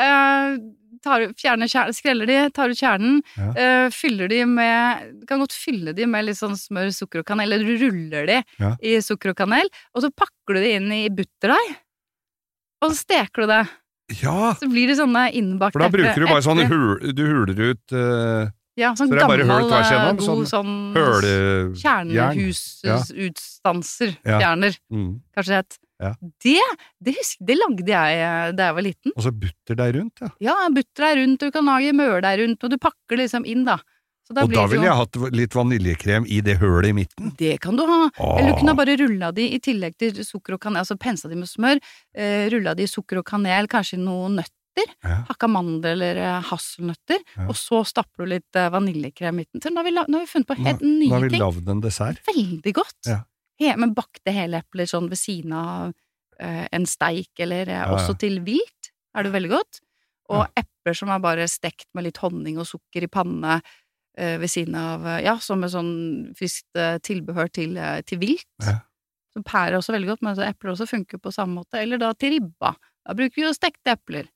[0.00, 0.56] eh,
[1.04, 3.50] tar, fjerner kjernen, skreller de, tar ut kjernen, Ja.
[3.52, 7.28] eh, fyller de med Du kan godt fylle de med litt sånn smør, sukker og
[7.28, 8.72] kanel, eller du ruller de Ja.
[8.80, 11.76] i sukker og kanel, og så pakker du de inn i butterdeig,
[12.84, 13.62] og så steker du det.
[14.22, 17.58] Ja, Så blir det sånne innbakte for da bruker du bare sånn hul, du huler
[17.72, 18.46] ut uh,
[18.78, 19.72] Ja, sånn så gammel, eh, god
[20.22, 21.72] sånn, sånn jern.
[21.80, 24.14] Kjernehusutstanser.
[24.22, 24.38] Ja.
[24.38, 25.10] Fjerner, Mm.
[25.34, 25.78] kanskje det het.
[25.98, 26.12] Ja.
[26.44, 26.60] Det,
[27.00, 29.12] det, husker, det lagde jeg eh, da jeg var liten.
[29.16, 30.28] Og så butter deg rundt, ja.
[30.44, 33.64] Ja, butter deg rundt, du kan lage møl deg rundt, og du pakker liksom inn,
[33.64, 33.78] da.
[34.28, 37.30] Da Og da ville jeg hatt litt vaniljekrem i det hølet i midten.
[37.38, 38.10] Det kan du ha.
[38.18, 38.38] Åh.
[38.40, 41.36] Eller du kunne bare rulla de i tillegg til sukker og kanel, altså pensa de
[41.38, 41.78] med smør,
[42.16, 44.52] eh, rulla de i sukker og kanel, kanskje noen nøtter,
[45.06, 45.22] Ja.
[45.30, 47.46] hakka mandel eller eh, hasselnøtter, Ja.
[47.48, 49.62] og så stapper du litt eh, vaniljekrem i midten.
[49.62, 51.28] Så nå har vi, nå har vi funnet på Nå, helt nå nye har vi
[51.30, 51.40] ting.
[51.46, 52.18] lagd en dessert.
[52.26, 52.98] Veldig godt.
[53.06, 53.20] Ja.
[53.58, 55.94] He, men bakte hele epler sånn ved siden av
[56.40, 59.80] eh, en steik, eller eh, også til vilt, er det veldig godt.
[60.28, 63.60] Og epler som er bare stekt med litt honning og sukker i panne
[64.40, 65.94] ved siden av eh, Ja, som et sånn
[66.38, 68.48] friskt eh, tilbehør til, eh, til vilt.
[68.64, 68.80] Ja.
[69.36, 71.82] pærer pære også veldig godt, men epler også funker på samme måte.
[71.82, 72.74] Eller da til ribba.
[73.06, 74.30] Da bruker vi jo stekte epler.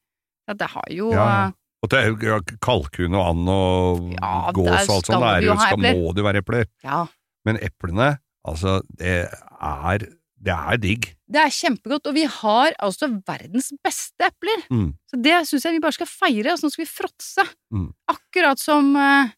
[0.48, 4.52] Ja, det har jo Ja, eh, Og det jo ja, kalkun og and og Ja,
[4.52, 6.66] gås og alt sånt, det er jo, skal, må det jo være epler.
[6.84, 7.06] Ja.
[7.48, 10.04] Men eplene, altså, det er,
[10.44, 11.08] det er digg.
[11.24, 14.64] Det er kjempegodt, og vi har altså verdens beste epler.
[14.68, 14.90] Mm.
[15.08, 17.46] Så det syns jeg vi bare skal feire, og så skal vi fråtse.
[17.72, 17.88] Mm.
[18.12, 19.32] Akkurat som eh,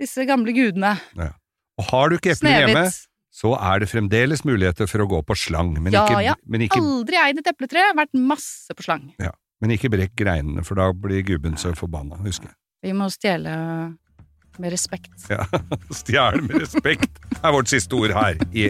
[0.00, 0.94] disse gamle gudene.
[1.76, 2.84] Og har du ikke eplene hjemme,
[3.36, 6.34] så er det fremdeles muligheter for å gå på slang, men Ja, ikke, ja.
[6.48, 9.10] men ikke, Aldri eid et epletre, vært masse på slang.
[9.60, 12.56] men ikke brekk greinene, for da blir gubben så forbanna, husker jeg.
[12.84, 13.52] Vi må stjele
[14.58, 15.12] med respekt.
[15.28, 15.44] Ja.
[16.00, 18.68] Stjele med respekt er vårt siste ord her i,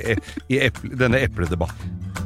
[0.50, 2.25] i eple, denne epledebatten.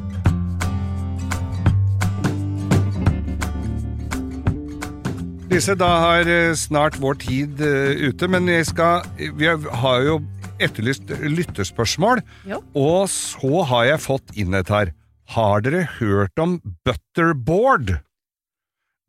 [5.51, 9.03] Lise, da har eh, snart vår tid eh, ute, men jeg skal,
[9.35, 10.21] vi har- jo
[10.63, 12.61] etterlyst lytterspørsmål, jo.
[12.77, 14.93] og så har jeg fått inn et her.
[15.35, 16.55] Har dere hørt om
[16.87, 17.97] butterboard?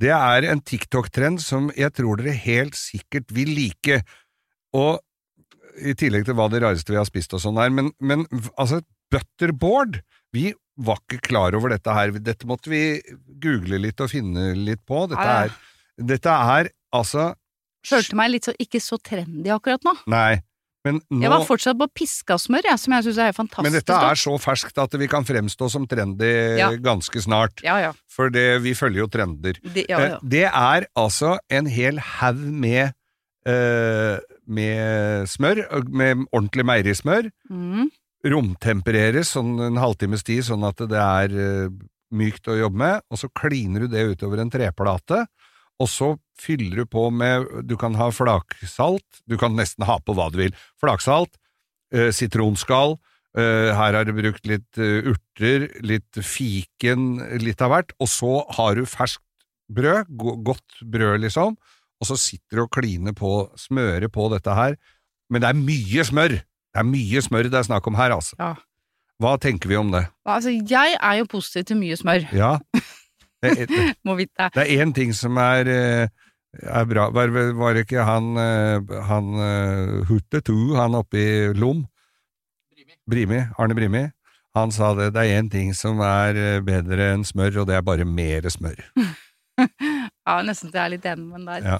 [0.02, 4.02] Det er en TikTok-trend som jeg tror dere helt sikkert vil like,
[4.74, 4.98] og
[5.78, 8.26] i tillegg til hva det rareste vi har spist og sånn er, men, men
[8.56, 8.82] altså,
[9.14, 10.02] butterboard,
[10.34, 12.98] vi var ikke klar over dette her, dette måtte vi
[13.38, 15.44] google litt og finne litt på, dette ja.
[15.46, 15.60] er
[16.06, 17.32] dette er altså
[17.82, 19.92] Følte meg litt så, ikke så trendy akkurat nå.
[20.12, 20.36] Nei,
[20.86, 23.66] men nå Jeg var fortsatt på piskasmør, jeg, som jeg syns er fantastisk.
[23.66, 26.70] Men dette er så ferskt at vi kan fremstå som trendy Ja.
[26.82, 27.62] ganske snart.
[27.66, 27.92] Ja, ja.
[28.10, 29.58] For det, vi følger jo trender.
[29.62, 29.86] Det.
[29.90, 32.94] Eh, Det er altså en hel haug med,
[33.46, 37.30] uh, med smør, med ordentlig meierismør.
[37.50, 37.90] Mm.
[38.22, 41.68] Romtempereres sånn en halvtimes tid, sånn at det er uh,
[42.12, 45.24] mykt å jobbe med, og så kliner du det utover en treplate,
[45.80, 50.14] og så fyller du på med Du kan ha flaksalt, du kan nesten ha på
[50.16, 50.54] hva du vil.
[50.82, 51.34] Flaksalt,
[51.94, 52.98] eh, sitronskall,
[53.36, 58.32] eh, her har du brukt litt eh, urter, litt fiken, litt av hvert, og så
[58.58, 59.24] har du ferskt
[59.72, 61.56] brød, go godt brød liksom,
[62.02, 64.76] og så sitter du og kliner på, smører på dette her,
[65.30, 66.40] men det er mye smør!
[66.72, 68.36] Det er mye smør det er snakk om her, altså.
[68.40, 68.54] Ja.
[69.20, 70.06] Hva tenker vi om det?
[70.26, 72.56] Altså, jeg er jo positiv til mye smør, Ja,
[73.42, 73.94] det, er-
[74.54, 76.08] det er én ting som er, eh,
[76.62, 77.08] er bra.
[77.14, 81.84] Var, var det ikke han, eh, han eh, Hutetu, han oppe i Lom?
[83.10, 83.40] Brimi.
[83.58, 84.04] Arne Brimi.
[84.54, 87.86] Han sa det, det er én ting som er bedre enn smør, og det er
[87.86, 88.82] bare mer smør.
[89.62, 91.64] Ja, nesten så jeg er litt enig med den der.
[91.66, 91.78] Ja.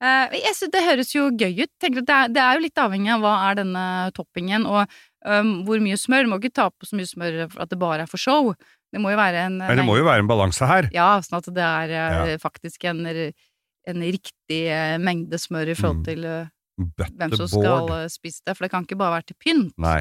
[0.00, 1.70] Uh, jeg synes Det høres jo gøy ut.
[1.82, 3.84] Det, er, det er jo litt avhengig av hva er denne
[4.16, 4.84] toppingen, og
[5.26, 6.24] um, hvor mye smør.
[6.24, 8.52] Du må ikke ta på så mye smør at det bare er for show.
[8.90, 10.88] Det må jo være en Men det må jo være en balanse her.
[10.94, 12.38] Ja, sånn at det er eh, Ja.
[12.42, 16.08] faktisk en, en riktig eh, mengde smør i forhold Mm.
[16.08, 16.90] til mm.
[17.18, 19.74] hvem som skal spise det, for det kan ikke bare være til pynt.
[19.78, 20.00] Nei.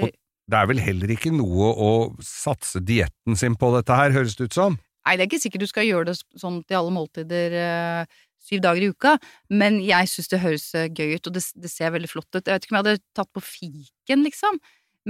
[0.00, 0.08] Og
[0.50, 1.90] det er vel heller ikke noe å
[2.24, 4.78] satse dietten sin på dette her, høres det ut som?
[5.06, 7.54] Nei, det er ikke sikkert du skal gjøre det sånn til alle måltider
[8.40, 9.14] syv dager i uka,
[9.52, 12.40] men jeg syns det høres gøy ut, og det, det ser veldig flott ut.
[12.46, 14.58] Jeg vet ikke om jeg hadde tatt på fiken, liksom,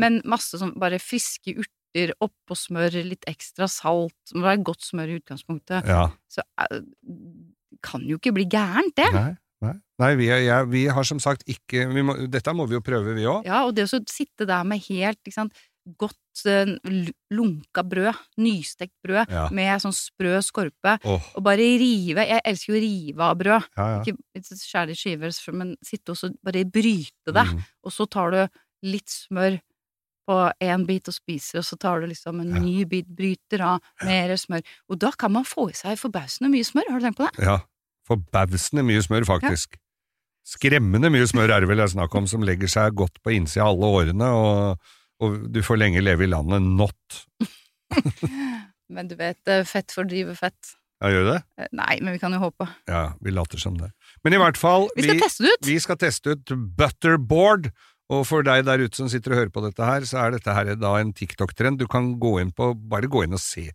[0.00, 1.76] men masse sånn bare friske urter
[2.22, 6.08] oppå smør, litt ekstra salt, det må være godt smør i utgangspunktet, Ja.
[6.30, 6.82] så eh,
[7.82, 9.08] kan jo ikke bli gærent, det.
[9.14, 9.30] Nei.
[9.60, 12.78] Nei, Nei vi, er, jeg, vi har som sagt ikke vi må, Dette må vi
[12.78, 13.44] jo prøve, vi òg.
[13.44, 15.52] Ja, og det å sitte der med helt ikke sant,
[16.00, 16.68] godt uh,
[17.34, 19.48] lunka brød, nystekt brød, Ja.
[19.52, 21.20] med sånn sprø skorpe, oh.
[21.36, 23.68] og bare rive Jeg elsker jo å rive av brød.
[23.76, 24.16] ja, ja.
[24.38, 27.46] Ikke skjære i skiver, men sitte og så bare bryte det.
[27.52, 27.64] Mm.
[27.84, 28.40] Og så tar du
[28.88, 29.58] litt smør
[30.30, 32.62] på én bit og spiser, og så tar du liksom en Ja.
[32.62, 34.62] ny bit, bryter av mer smør.
[34.88, 37.44] Og da kan man få i seg forbausende mye smør, har du tenkt på det?
[37.50, 37.58] Ja,
[38.06, 39.74] forbausende mye smør, faktisk.
[40.46, 43.34] Skremmende mye smør er det vel jeg snakker snakk om, som legger seg godt på
[43.36, 47.20] innsida av alle årene, og, og du får lenge leve i landet not.
[48.90, 50.72] Men du vet, eh, fett fordriver fett.
[51.00, 51.36] Ja, gjør det?
[51.60, 52.66] Eh, Nei, men vi kan jo håpe.
[52.90, 53.92] Ja, vi later som det.
[54.24, 55.66] Men i hvert fall, Vi skal teste det ut!
[55.70, 57.70] vi skal teste ut butterboard,
[58.10, 60.54] og for deg der ute som sitter og hører på dette her, så er dette
[60.56, 61.78] her da en TikTok-trend.
[61.78, 63.68] Du kan gå inn på, bare gå inn og se,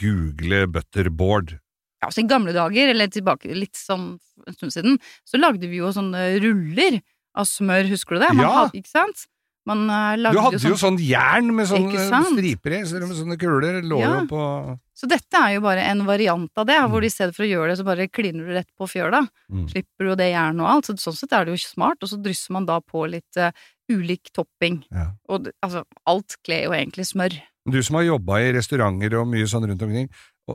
[0.00, 1.56] google butterboard.
[2.02, 5.78] Ja, så I gamle dager, eller tilbake litt sånn en stund siden, så lagde vi
[5.80, 7.00] jo sånne ruller
[7.36, 8.34] av smør, husker du det?
[8.34, 8.52] Man Ja.
[8.64, 9.26] hadde, ikke sant?
[9.66, 13.16] Man eh, lagde Du hadde jo sånn sånn jern med sånne striper i, så med
[13.18, 14.20] sånne kuler lå Ja.
[14.20, 17.42] jo på Så dette er jo bare en variant av det, hvor i stedet for
[17.42, 19.26] å gjøre det, så bare kliner du rett på fjøla.
[19.50, 19.66] Mm.
[19.68, 20.86] Slipper du det jernet og alt.
[20.86, 23.50] Så sånn sett er det jo smart, og så drysser man da på litt eh,
[23.92, 24.80] ulik topping.
[24.90, 25.12] Ja.
[25.30, 27.36] Og altså, alt kler jo egentlig smør.
[27.66, 30.08] Du som har jobba i restauranter og mye sånn rundt omkring,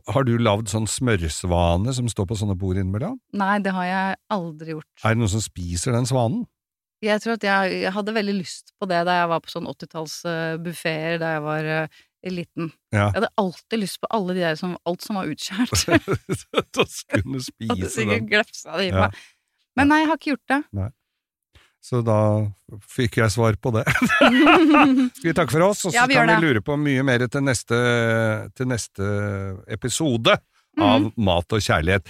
[0.08, 3.18] har du lagd sånn smørsvane som står på sånne bord innimellom?
[3.36, 4.88] Nei, det har jeg aldri gjort.
[5.04, 6.46] Er det noen som spiser den svanen?
[7.04, 9.68] Jeg tror at jeg, jeg hadde veldig lyst på det da jeg var på sånn
[9.72, 12.72] 80-tallsbuffeer da jeg var eh, liten.
[12.94, 13.08] Ja.
[13.10, 15.74] Jeg hadde alltid lyst på alle de der som, alt som var utskjært.
[16.78, 17.72] Til spise den.
[17.74, 19.08] Hadde sikkert glefsa det i Ja.
[19.08, 19.22] meg.
[19.80, 20.62] Men nei, jeg har ikke gjort det.
[21.82, 22.16] Så da
[22.94, 23.84] fikk jeg svar på det.
[25.18, 26.42] Skal vi takke for oss, og så Ja, kan vi det.
[26.44, 27.80] lure på mye mer til neste,
[28.56, 29.08] til neste
[29.68, 30.38] episode
[30.80, 31.14] av Mhm.
[31.18, 32.06] Mat og kjærlighet.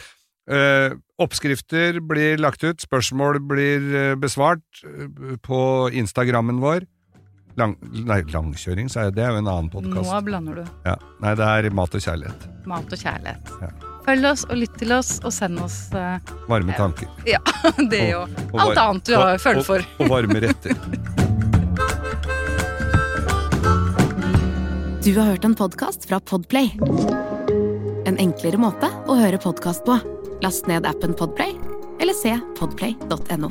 [0.51, 6.85] Eh, oppskrifter blir lagt ut, spørsmål blir eh, besvart eh, på Instagrammen vår.
[7.57, 9.15] Lang, nei, langkjøring, sa jeg.
[9.15, 10.95] Det er jo en annen Nå blander du Ja.
[11.21, 12.65] Nei, det er Mat og kjærlighet.
[12.67, 13.55] mat og kjærlighet.
[13.61, 13.90] Ja.
[14.05, 16.17] Følg oss og lytt til oss, og send oss uh,
[16.49, 17.07] Varme tanker.
[17.91, 19.85] det og Og alt var- annet du har følt for.
[19.99, 20.75] Og, og varme retter.
[25.01, 26.67] Du har hørt en podkast fra Podplay.
[28.05, 29.95] En enklere måte å høre podkast på.
[30.45, 31.55] Last ned appen Podplay,
[31.97, 33.49] eller se podplay.no.